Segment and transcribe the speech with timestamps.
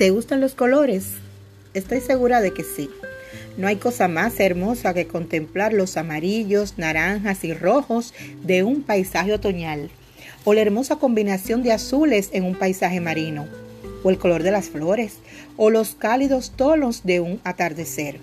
[0.00, 1.16] ¿Te gustan los colores?
[1.74, 2.88] Estoy segura de que sí.
[3.58, 9.34] No hay cosa más hermosa que contemplar los amarillos, naranjas y rojos de un paisaje
[9.34, 9.90] otoñal,
[10.44, 13.46] o la hermosa combinación de azules en un paisaje marino,
[14.02, 15.18] o el color de las flores,
[15.58, 18.20] o los cálidos tonos de un atardecer.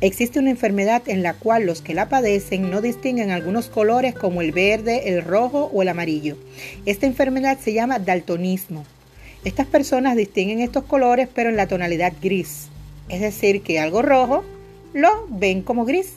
[0.00, 4.42] Existe una enfermedad en la cual los que la padecen no distinguen algunos colores como
[4.42, 6.36] el verde, el rojo o el amarillo.
[6.84, 8.84] Esta enfermedad se llama daltonismo.
[9.44, 12.68] Estas personas distinguen estos colores pero en la tonalidad gris.
[13.08, 14.44] Es decir, que algo rojo
[14.92, 16.14] lo ven como gris.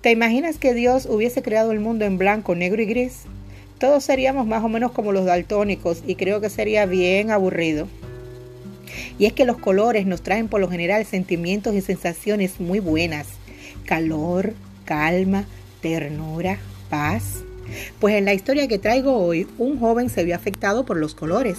[0.00, 3.24] ¿Te imaginas que Dios hubiese creado el mundo en blanco, negro y gris?
[3.78, 7.88] Todos seríamos más o menos como los daltónicos y creo que sería bien aburrido.
[9.18, 13.26] Y es que los colores nos traen por lo general sentimientos y sensaciones muy buenas.
[13.84, 14.54] Calor,
[14.86, 15.44] calma,
[15.82, 17.42] ternura, paz.
[18.00, 21.58] Pues en la historia que traigo hoy, un joven se vio afectado por los colores.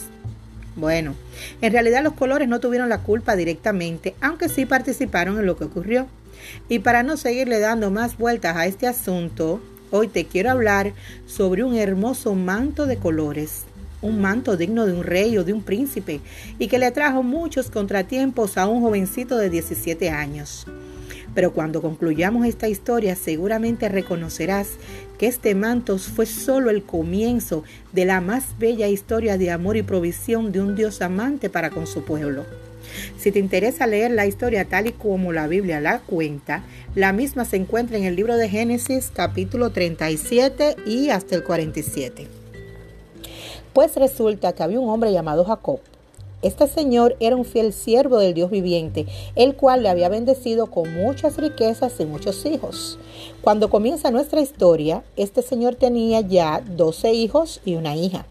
[0.75, 1.16] Bueno,
[1.61, 5.66] en realidad los colores no tuvieron la culpa directamente, aunque sí participaron en lo que
[5.66, 6.08] ocurrió.
[6.69, 9.61] Y para no seguirle dando más vueltas a este asunto,
[9.92, 10.94] hoy te quiero hablar
[11.27, 13.66] sobre un hermoso manto de colores
[14.02, 16.22] un manto digno de un rey o de un príncipe,
[16.59, 20.66] y que le trajo muchos contratiempos a un jovencito de 17 años.
[21.34, 24.70] Pero cuando concluyamos esta historia seguramente reconocerás
[25.18, 29.84] que este manto fue solo el comienzo de la más bella historia de amor y
[29.84, 32.46] provisión de un Dios amante para con su pueblo.
[33.18, 36.64] Si te interesa leer la historia tal y como la Biblia la cuenta,
[36.96, 42.28] la misma se encuentra en el libro de Génesis capítulo 37 y hasta el 47.
[43.73, 45.80] Pues resulta que había un hombre llamado Jacob.
[46.42, 50.92] Este señor era un fiel siervo del Dios viviente, el cual le había bendecido con
[50.94, 52.98] muchas riquezas y muchos hijos.
[53.42, 58.25] Cuando comienza nuestra historia, este señor tenía ya doce hijos y una hija.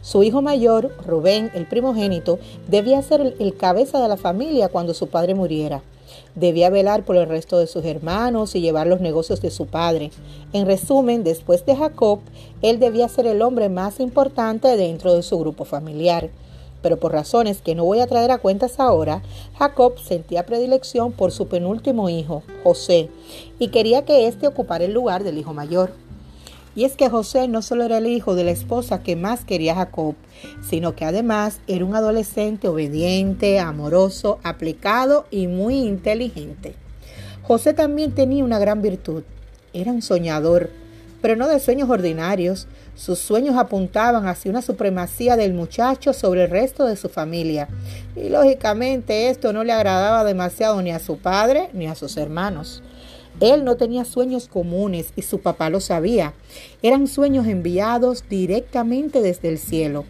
[0.00, 5.06] Su hijo mayor, Rubén, el primogénito, debía ser el cabeza de la familia cuando su
[5.06, 5.82] padre muriera.
[6.34, 10.10] Debía velar por el resto de sus hermanos y llevar los negocios de su padre.
[10.52, 12.18] En resumen, después de Jacob,
[12.60, 16.30] él debía ser el hombre más importante dentro de su grupo familiar.
[16.82, 19.22] Pero por razones que no voy a traer a cuentas ahora,
[19.58, 23.08] Jacob sentía predilección por su penúltimo hijo, José,
[23.58, 25.92] y quería que éste ocupara el lugar del hijo mayor.
[26.74, 29.74] Y es que José no solo era el hijo de la esposa que más quería
[29.74, 30.14] Jacob,
[30.68, 36.74] sino que además era un adolescente obediente, amoroso, aplicado y muy inteligente.
[37.42, 39.24] José también tenía una gran virtud.
[39.74, 40.70] Era un soñador,
[41.20, 42.66] pero no de sueños ordinarios.
[42.94, 47.68] Sus sueños apuntaban hacia una supremacía del muchacho sobre el resto de su familia.
[48.14, 52.82] Y lógicamente esto no le agradaba demasiado ni a su padre ni a sus hermanos.
[53.40, 56.34] Él no tenía sueños comunes y su papá lo sabía.
[56.82, 60.04] Eran sueños enviados directamente desde el cielo.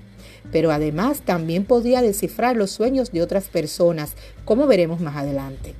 [0.51, 5.75] Pero además también podía descifrar los sueños de otras personas, como veremos más adelante.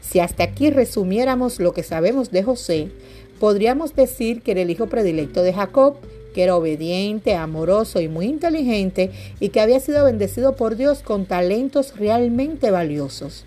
[0.00, 2.90] Si hasta aquí resumiéramos lo que sabemos de José,
[3.38, 5.96] podríamos decir que era el hijo predilecto de Jacob,
[6.40, 11.26] que era obediente, amoroso y muy inteligente y que había sido bendecido por Dios con
[11.26, 13.44] talentos realmente valiosos.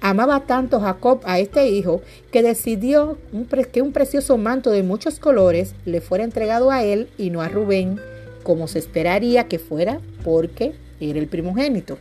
[0.00, 3.16] Amaba tanto Jacob a este hijo que decidió
[3.72, 7.48] que un precioso manto de muchos colores le fuera entregado a él y no a
[7.48, 8.00] Rubén,
[8.42, 11.96] como se esperaría que fuera porque era el primogénito.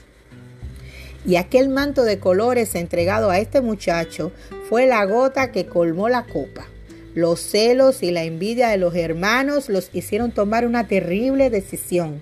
[1.24, 4.32] Y aquel manto de colores entregado a este muchacho
[4.70, 6.66] fue la gota que colmó la copa.
[7.16, 12.22] Los celos y la envidia de los hermanos los hicieron tomar una terrible decisión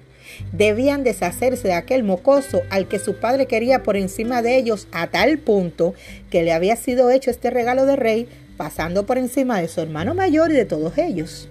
[0.52, 5.08] debían deshacerse de aquel mocoso al que su padre quería por encima de ellos a
[5.08, 5.94] tal punto
[6.30, 8.28] que le había sido hecho este regalo de rey
[8.58, 11.50] pasando por encima de su hermano mayor y de todos ellos.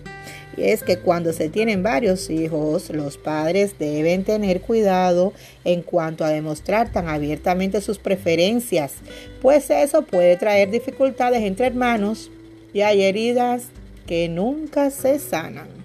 [0.56, 5.32] Y es que cuando se tienen varios hijos, los padres deben tener cuidado
[5.64, 8.92] en cuanto a demostrar tan abiertamente sus preferencias,
[9.40, 12.30] pues eso puede traer dificultades entre hermanos
[12.72, 13.64] y hay heridas
[14.06, 15.81] que nunca se sanan.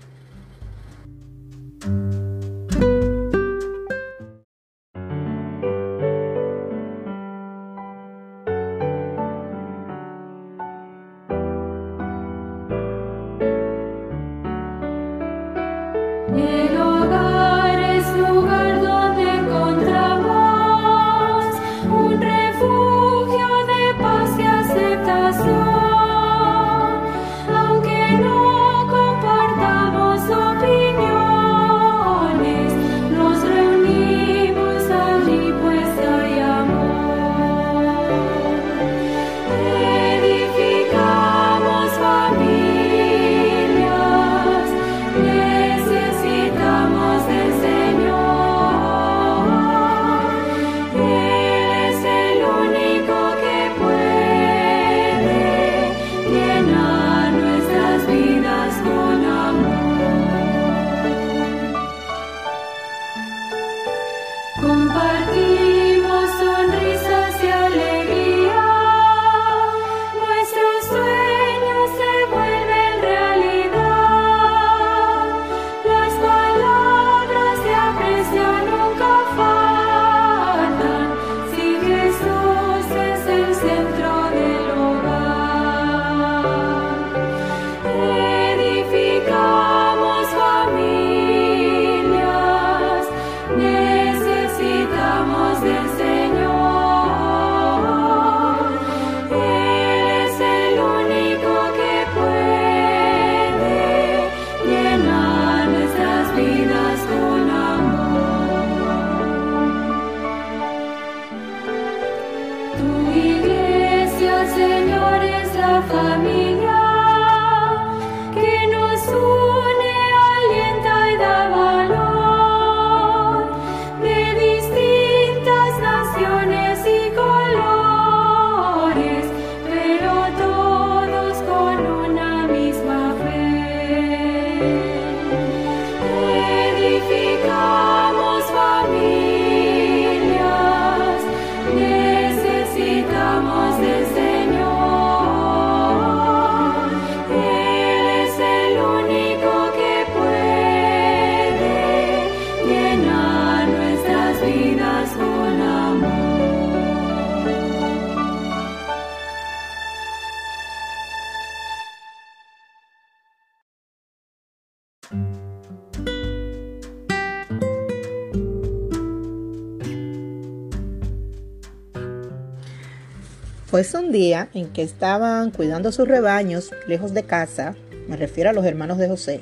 [173.69, 177.75] Pues un día en que estaban cuidando sus rebaños lejos de casa,
[178.07, 179.41] me refiero a los hermanos de José,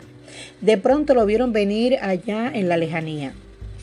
[0.61, 3.33] de pronto lo vieron venir allá en la lejanía.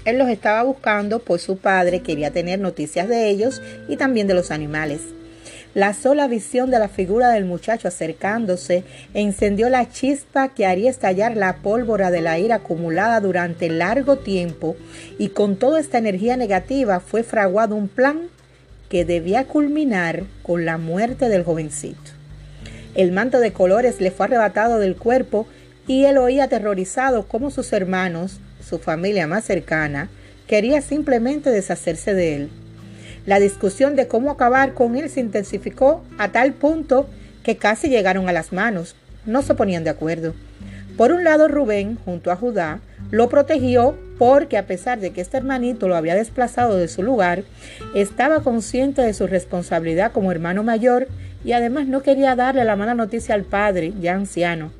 [0.04, 4.34] Él los estaba buscando, pues su padre quería tener noticias de ellos y también de
[4.34, 5.02] los animales.
[5.74, 8.82] La sola visión de la figura del muchacho acercándose
[9.14, 14.74] encendió la chispa que haría estallar la pólvora de la ira acumulada durante largo tiempo
[15.20, 18.22] y con toda esta energía negativa fue fraguado un plan
[18.92, 22.10] que debía culminar con la muerte del jovencito.
[22.94, 25.46] El manto de colores le fue arrebatado del cuerpo
[25.86, 30.10] y él oía aterrorizado cómo sus hermanos, su familia más cercana,
[30.46, 32.50] quería simplemente deshacerse de él.
[33.24, 37.08] La discusión de cómo acabar con él se intensificó a tal punto
[37.44, 38.94] que casi llegaron a las manos.
[39.24, 40.34] No se ponían de acuerdo.
[40.98, 42.80] Por un lado, Rubén, junto a Judá,
[43.10, 47.42] lo protegió porque a pesar de que este hermanito lo había desplazado de su lugar,
[47.92, 51.08] estaba consciente de su responsabilidad como hermano mayor
[51.44, 54.70] y además no quería darle la mala noticia al padre, ya anciano.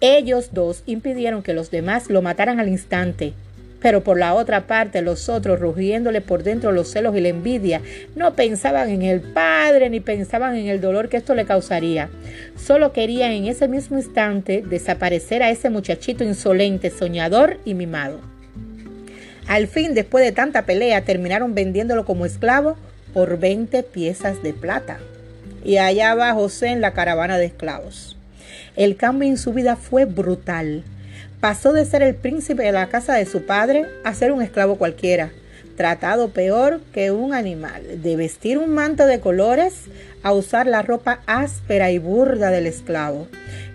[0.00, 3.32] Ellos dos impidieron que los demás lo mataran al instante,
[3.80, 7.80] pero por la otra parte, los otros, rugiéndole por dentro los celos y la envidia,
[8.16, 12.10] no pensaban en el padre ni pensaban en el dolor que esto le causaría.
[12.56, 18.18] Solo querían en ese mismo instante desaparecer a ese muchachito insolente, soñador y mimado.
[19.48, 22.76] Al fin, después de tanta pelea, terminaron vendiéndolo como esclavo
[23.14, 24.98] por 20 piezas de plata.
[25.64, 28.16] Y allá va José en la caravana de esclavos.
[28.76, 30.84] El cambio en su vida fue brutal.
[31.40, 34.76] Pasó de ser el príncipe de la casa de su padre a ser un esclavo
[34.76, 35.30] cualquiera,
[35.76, 39.84] tratado peor que un animal, de vestir un manto de colores
[40.22, 43.28] a usar la ropa áspera y burda del esclavo,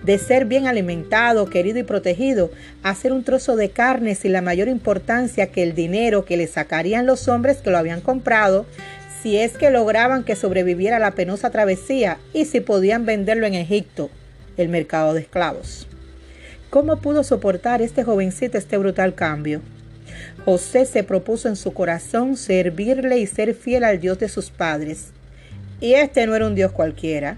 [0.04, 2.52] de ser bien alimentado, querido y protegido,
[2.84, 6.48] a ser un trozo de carne sin la mayor importancia que el dinero que le
[6.48, 8.66] sacarían los hombres que lo habían comprado,
[9.22, 14.10] si es que lograban que sobreviviera la penosa travesía y si podían venderlo en Egipto,
[14.58, 15.88] el mercado de esclavos.
[16.70, 19.62] ¿Cómo pudo soportar este jovencito este brutal cambio?
[20.44, 25.12] José se propuso en su corazón servirle y ser fiel al Dios de sus padres.
[25.80, 27.38] Y este no era un Dios cualquiera.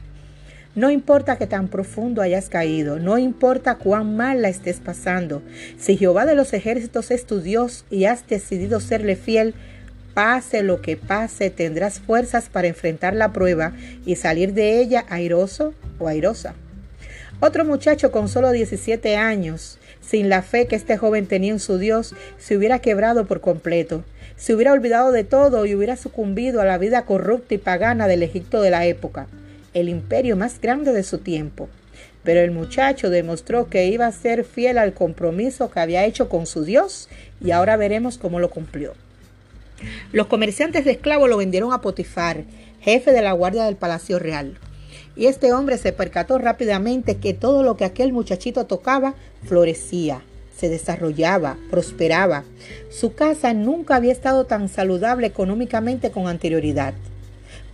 [0.76, 5.42] No importa que tan profundo hayas caído, no importa cuán mal la estés pasando,
[5.80, 9.54] si Jehová de los ejércitos es tu Dios y has decidido serle fiel,
[10.14, 13.72] pase lo que pase, tendrás fuerzas para enfrentar la prueba
[14.06, 16.56] y salir de ella airoso o airosa.
[17.40, 21.78] Otro muchacho con solo 17 años, sin la fe que este joven tenía en su
[21.78, 24.04] Dios, se hubiera quebrado por completo,
[24.36, 28.24] se hubiera olvidado de todo y hubiera sucumbido a la vida corrupta y pagana del
[28.24, 29.28] Egipto de la época,
[29.76, 31.70] el imperio más grande de su tiempo.
[32.24, 36.48] Pero el muchacho demostró que iba a ser fiel al compromiso que había hecho con
[36.48, 37.08] su Dios
[37.40, 38.94] y ahora veremos cómo lo cumplió.
[40.12, 42.46] Los comerciantes de esclavos lo vendieron a Potifar,
[42.82, 44.58] jefe de la guardia del Palacio Real.
[45.16, 49.14] Y este hombre se percató rápidamente que todo lo que aquel muchachito tocaba
[49.44, 50.22] florecía,
[50.58, 52.44] se desarrollaba, prosperaba.
[52.90, 56.94] Su casa nunca había estado tan saludable económicamente con anterioridad.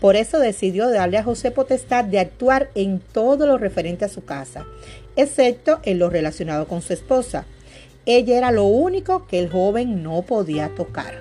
[0.01, 4.25] Por eso decidió darle a José potestad de actuar en todo lo referente a su
[4.25, 4.65] casa,
[5.15, 7.45] excepto en lo relacionado con su esposa.
[8.05, 11.13] Ella era lo único que el joven no podía tocar.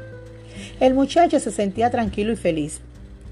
[0.80, 2.80] El muchacho se sentía tranquilo y feliz,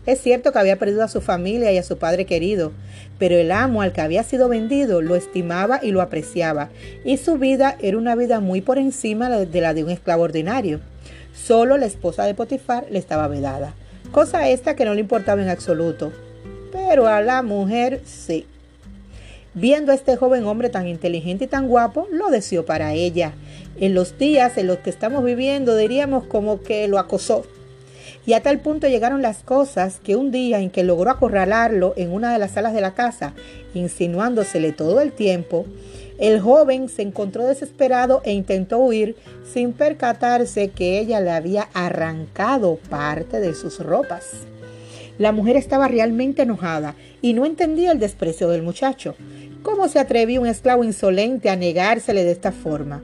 [0.09, 2.73] es cierto que había perdido a su familia y a su padre querido,
[3.19, 6.71] pero el amo al que había sido vendido lo estimaba y lo apreciaba,
[7.05, 10.81] y su vida era una vida muy por encima de la de un esclavo ordinario.
[11.35, 13.75] Solo la esposa de Potifar le estaba vedada,
[14.13, 16.13] cosa esta que no le importaba en absoluto,
[16.73, 18.47] pero a la mujer sí.
[19.55, 23.33] Viendo a este joven hombre tan inteligente y tan guapo, lo deseó para ella.
[23.81, 27.45] En los días en los que estamos viviendo diríamos como que lo acosó
[28.29, 32.13] y a tal punto llegaron las cosas que un día en que logró acorralarlo en
[32.13, 33.33] una de las salas de la casa,
[33.73, 35.65] insinuándosele todo el tiempo,
[36.19, 39.17] el joven se encontró desesperado e intentó huir
[39.53, 44.25] sin percatarse que ella le había arrancado parte de sus ropas.
[45.19, 49.15] La mujer estaba realmente enojada y no entendía el desprecio del muchacho.
[49.63, 53.03] ¿Cómo se atrevía un esclavo insolente a negársele de esta forma?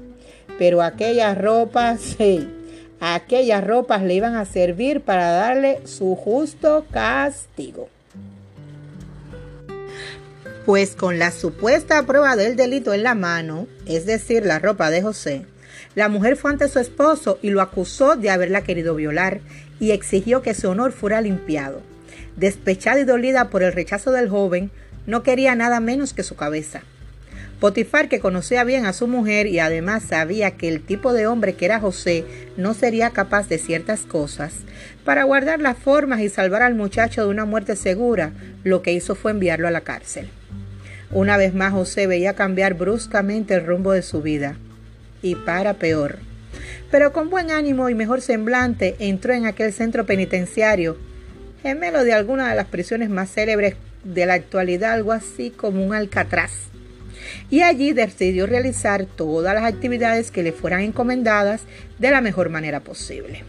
[0.59, 2.49] Pero aquellas ropas, sí,
[3.01, 7.89] aquellas ropas le iban a servir para darle su justo castigo.
[10.65, 15.03] Pues con la supuesta prueba del delito en la mano, es decir, la ropa de
[15.03, 15.45] José,
[15.95, 19.41] la mujer fue ante su esposo y lo acusó de haberla querido violar
[19.79, 21.83] y exigió que su honor fuera limpiado.
[22.37, 24.71] Despechada y dolida por el rechazo del joven,
[25.07, 26.81] no quería nada menos que su cabeza.
[27.61, 31.57] Potifar, que conocía bien a su mujer y además sabía que el tipo de hombre
[31.57, 32.25] que era José
[32.57, 34.55] no sería capaz de ciertas cosas,
[35.05, 38.33] para guardar las formas y salvar al muchacho de una muerte segura,
[38.65, 40.31] lo que hizo fue enviarlo a la cárcel.
[41.15, 44.57] Una vez más José veía cambiar bruscamente el rumbo de su vida,
[45.23, 46.19] y para peor.
[46.91, 50.99] Pero con buen ánimo y mejor semblante entró en aquel centro penitenciario,
[51.63, 55.95] gemelo de alguna de las prisiones más célebres de la actualidad, algo así como un
[55.95, 56.51] alcatraz.
[57.49, 61.63] Y allí decidió realizar todas las actividades que le fueran encomendadas
[62.01, 63.45] de la mejor manera posible.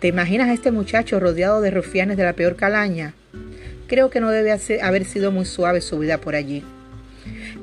[0.00, 3.14] ¿Te imaginas a este muchacho rodeado de rufianes de la peor calaña?
[3.88, 4.52] Creo que no debe
[4.82, 6.62] haber sido muy suave su vida por allí.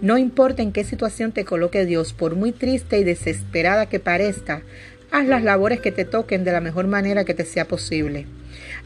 [0.02, 4.64] No importa en qué situación te coloque Dios, por muy triste y desesperada que parezca,
[5.12, 8.26] haz las labores que te toquen de la mejor manera que te sea posible.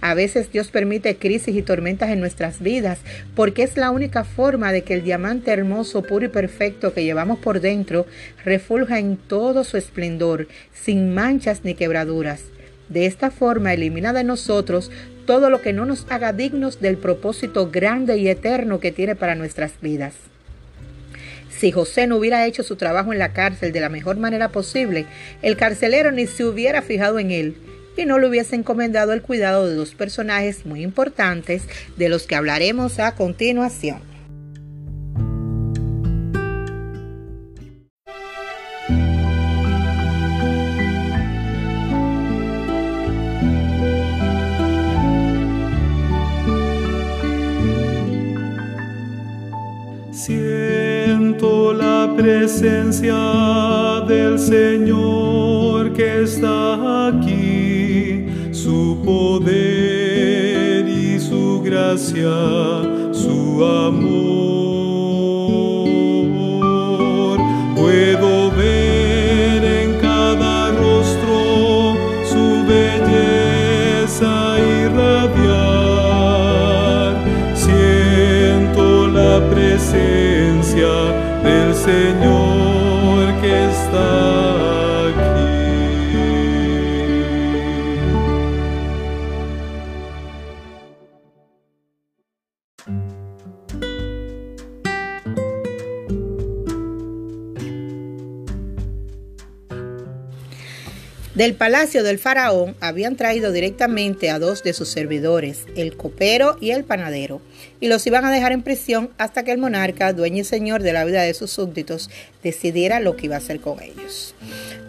[0.01, 2.99] A veces Dios permite crisis y tormentas en nuestras vidas
[3.35, 7.39] porque es la única forma de que el diamante hermoso, puro y perfecto que llevamos
[7.39, 8.05] por dentro
[8.43, 12.43] refulja en todo su esplendor, sin manchas ni quebraduras.
[12.87, 14.89] De esta forma elimina de nosotros
[15.29, 19.35] todo lo que no nos haga dignos del propósito grande y eterno que tiene para
[19.35, 20.15] nuestras vidas.
[21.51, 25.05] Si José no hubiera hecho su trabajo en la cárcel de la mejor manera posible,
[25.43, 27.57] el carcelero ni se hubiera fijado en él
[27.95, 31.61] y no le hubiese encomendado el cuidado de dos personajes muy importantes
[31.95, 34.08] de los que hablaremos a continuación.
[52.29, 53.17] Presencia
[54.07, 62.37] del Señor que está aquí su poder y su gracia,
[63.11, 64.29] su amor.
[67.75, 71.97] Puedo ver en cada rostro
[72.31, 74.33] su belleza
[74.83, 75.49] irradiar.
[77.55, 80.18] Siento la presencia
[81.43, 82.48] del Señor
[101.39, 106.71] Del palacio del faraón habían traído directamente a dos de sus servidores, el copero y
[106.71, 107.39] el panadero,
[107.79, 110.91] y los iban a dejar en prisión hasta que el monarca, dueño y señor de
[110.91, 112.09] la vida de sus súbditos,
[112.43, 114.35] decidiera lo que iba a hacer con ellos.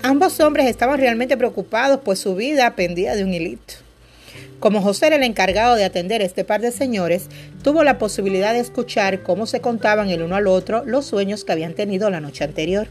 [0.03, 3.75] Ambos hombres estaban realmente preocupados, pues su vida pendía de un hilito.
[4.59, 7.29] Como José era el encargado de atender a este par de señores,
[7.63, 11.53] tuvo la posibilidad de escuchar cómo se contaban el uno al otro los sueños que
[11.53, 12.89] habían tenido la noche anterior.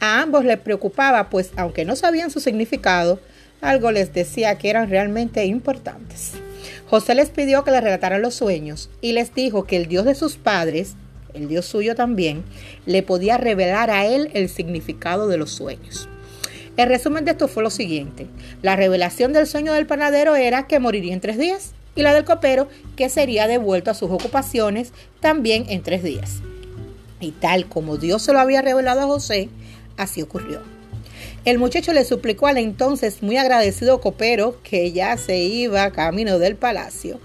[0.00, 3.20] A ambos les preocupaba, pues aunque no sabían su significado,
[3.60, 6.32] algo les decía que eran realmente importantes.
[6.86, 10.14] José les pidió que le relataran los sueños y les dijo que el Dios de
[10.14, 10.94] sus padres,
[11.32, 12.44] el Dios suyo también,
[12.86, 16.08] le podía revelar a él el significado de los sueños.
[16.76, 18.26] El resumen de esto fue lo siguiente.
[18.60, 22.24] La revelación del sueño del panadero era que moriría en tres días y la del
[22.24, 26.40] copero que sería devuelto a sus ocupaciones también en tres días.
[27.20, 29.48] Y tal como Dios se lo había revelado a José,
[29.96, 30.60] Así ocurrió.
[31.44, 36.56] El muchacho le suplicó al entonces muy agradecido copero, que ya se iba camino del
[36.56, 37.20] palacio,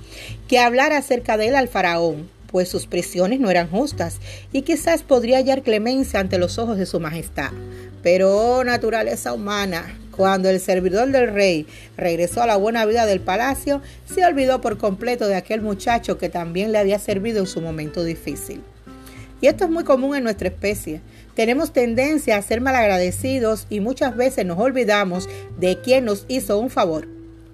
[0.48, 4.18] que hablara acerca de él al faraón, pues sus prisiones no eran justas
[4.52, 7.52] y quizás podría hallar clemencia ante los ojos de su majestad.
[8.02, 11.66] Pero, oh, naturaleza humana, cuando el servidor del rey
[11.98, 16.30] regresó a la buena vida del palacio, se olvidó por completo de aquel muchacho que
[16.30, 18.62] también le había servido en su momento difícil.
[19.42, 21.02] Y esto es muy común en nuestra especie.
[21.40, 26.70] Tenemos tendencia a ser malagradecidos y muchas veces nos olvidamos de quien nos hizo un
[26.70, 27.08] favor.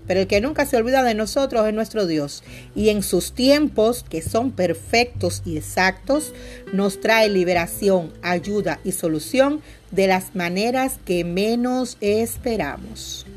[0.08, 2.44] Pero el que nunca se olvida de nosotros es nuestro Dios.
[2.74, 6.34] Y en sus tiempos, que son perfectos y exactos,
[6.74, 9.62] nos trae liberación, ayuda y solución
[9.92, 13.28] de las maneras que menos esperamos.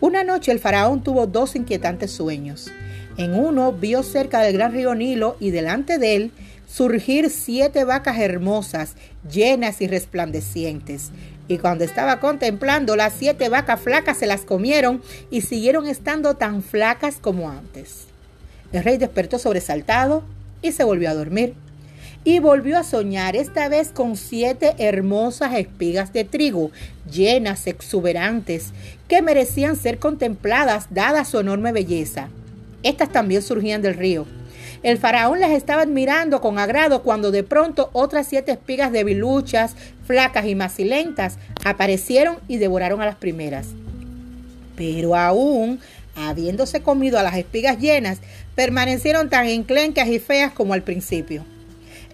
[0.00, 2.68] Una noche el faraón tuvo dos inquietantes sueños.
[3.16, 6.32] En uno vio cerca del gran río Nilo y delante de él
[6.68, 8.94] surgir siete vacas hermosas,
[9.28, 11.10] llenas y resplandecientes.
[11.48, 16.62] Y cuando estaba contemplando, las siete vacas flacas se las comieron y siguieron estando tan
[16.62, 18.06] flacas como antes.
[18.72, 20.22] El rey despertó sobresaltado
[20.60, 21.54] y se volvió a dormir.
[22.24, 26.70] Y volvió a soñar, esta vez con siete hermosas espigas de trigo,
[27.10, 28.72] llenas, exuberantes,
[29.08, 32.28] que merecían ser contempladas dada su enorme belleza.
[32.82, 34.26] Estas también surgían del río
[34.82, 39.74] El faraón las estaba admirando con agrado cuando de pronto otras siete espigas debiluchas,
[40.06, 43.68] flacas y macilentas aparecieron y devoraron a las primeras.
[44.76, 45.80] Pero aún,
[46.14, 48.18] habiéndose comido a las espigas llenas,
[48.54, 51.44] permanecieron tan enclencas y feas como al principio.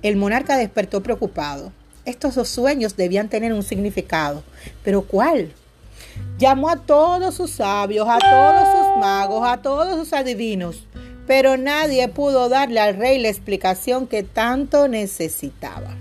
[0.03, 1.73] El monarca despertó preocupado.
[2.05, 4.43] Estos dos sueños debían tener un significado.
[4.83, 5.53] ¿Pero cuál?
[6.39, 10.85] Llamó a todos sus sabios, a todos sus magos, a todos sus adivinos,
[11.27, 15.97] pero nadie pudo darle al rey la explicación que tanto necesitaba.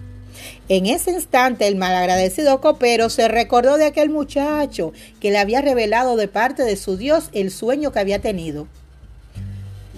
[0.69, 6.15] En ese instante el malagradecido copero se recordó de aquel muchacho que le había revelado
[6.15, 8.67] de parte de su Dios el sueño que había tenido.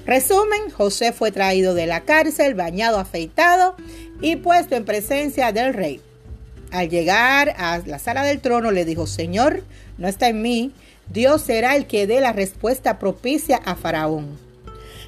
[0.06, 3.76] Resumen, José fue traído de la cárcel, bañado, afeitado
[4.22, 6.00] y puesto en presencia del rey.
[6.72, 9.64] Al llegar a la sala del trono le dijo, Señor,
[9.98, 10.74] no está en mí,
[11.10, 14.44] Dios será el que dé la respuesta propicia a Faraón.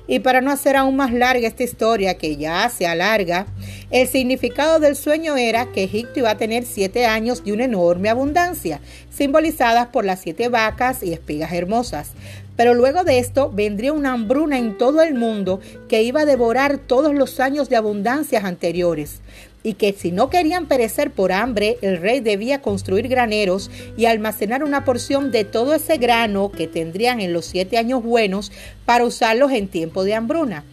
[0.07, 3.45] Y para no hacer aún más larga esta historia, que ya se alarga,
[3.91, 8.09] el significado del sueño era que Egipto iba a tener siete años de una enorme
[8.09, 12.11] abundancia, simbolizadas por las siete vacas y espigas hermosas.
[12.55, 16.79] Pero luego de esto vendría una hambruna en todo el mundo que iba a devorar
[16.79, 19.21] todos los años de abundancias anteriores
[19.67, 24.63] y que si no querían perecer por hambre, el rey debía construir graneros y almacenar
[24.63, 28.49] una porción de todo ese grano que tendrían en los siete años buenos
[28.85, 30.63] para usarlos en tiempo de hambruna.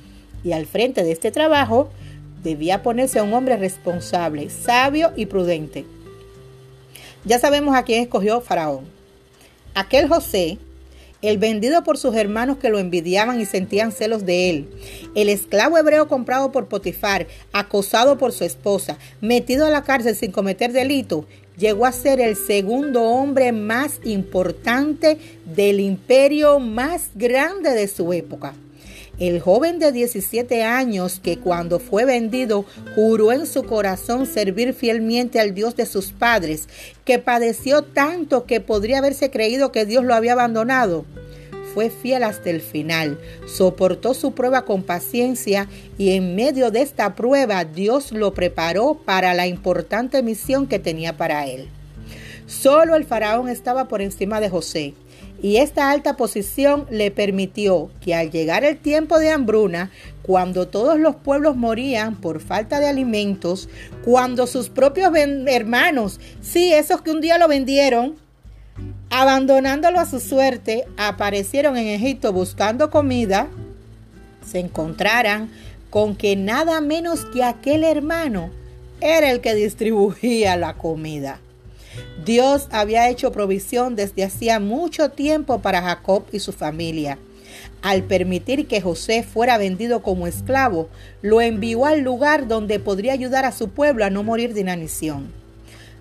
[0.44, 1.90] Y al frente de este trabajo
[2.44, 5.84] debía ponerse un hombre responsable, sabio y prudente.
[7.24, 8.84] Ya sabemos a quién escogió Faraón.
[9.74, 10.58] Aquel José
[11.28, 14.68] el vendido por sus hermanos que lo envidiaban y sentían celos de él,
[15.14, 20.32] el esclavo hebreo comprado por Potifar, acosado por su esposa, metido a la cárcel sin
[20.32, 27.88] cometer delito, llegó a ser el segundo hombre más importante del imperio más grande de
[27.88, 28.54] su época.
[29.18, 32.64] El joven de 17 años que cuando fue vendido
[32.96, 36.68] juró en su corazón servir fielmente al Dios de sus padres,
[37.04, 41.04] que padeció tanto que podría haberse creído que Dios lo había abandonado,
[41.74, 47.14] fue fiel hasta el final, soportó su prueba con paciencia y en medio de esta
[47.14, 51.68] prueba Dios lo preparó para la importante misión que tenía para él.
[52.46, 54.94] Solo el faraón estaba por encima de José
[55.44, 59.90] y esta alta posición le permitió que al llegar el tiempo de hambruna,
[60.22, 63.68] cuando todos los pueblos morían por falta de alimentos,
[64.06, 68.14] cuando sus propios hermanos, sí, esos que un día lo vendieron,
[69.10, 73.48] abandonándolo a su suerte, aparecieron en Egipto buscando comida,
[74.50, 75.50] se encontraran
[75.90, 78.48] con que nada menos que aquel hermano
[79.02, 81.38] era el que distribuía la comida.
[82.24, 87.18] Dios había hecho provisión desde hacía mucho tiempo para Jacob y su familia.
[87.82, 90.88] Al permitir que José fuera vendido como esclavo,
[91.20, 95.32] lo envió al lugar donde podría ayudar a su pueblo a no morir de inanición.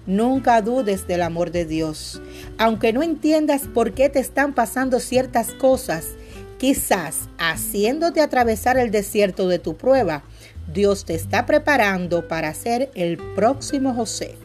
[0.06, 2.22] Nunca dudes del amor de Dios.
[2.58, 6.10] Aunque no entiendas por qué te están pasando ciertas cosas,
[6.58, 10.24] quizás haciéndote atravesar el desierto de tu prueba,
[10.74, 14.38] Dios te está preparando para ser el próximo José.